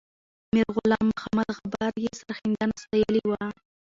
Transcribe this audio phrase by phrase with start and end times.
[0.55, 3.43] میرغلام محمد غبار به یې سرښندنه ستایلې وه.